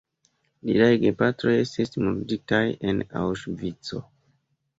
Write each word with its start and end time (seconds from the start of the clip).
Liaj 0.69 0.87
gepatroj 1.03 1.53
estis 1.65 1.93
murditaj 2.07 2.63
en 2.93 3.05
Aŭŝvico. 3.21 4.03